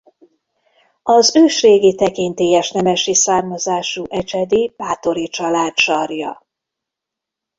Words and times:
Az 1.03 1.35
ősrégi 1.35 1.95
tekintélyes 1.95 2.71
nemesi 2.71 3.13
származású 3.13 4.03
ecsedi 4.09 4.73
Báthori-család 4.77 5.77
sarja. 5.77 6.45